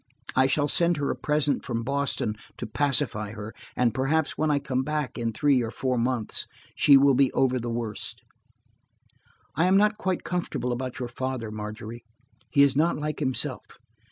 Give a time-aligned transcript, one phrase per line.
[0.35, 4.57] I shall send her a present from Boston to pacify her, and perhaps when I
[4.57, 8.23] come back in three or four months, she will be over the worst.
[9.55, 12.03] "I am not quite comfortable about your father, Margery.
[12.49, 13.77] He is not like himself.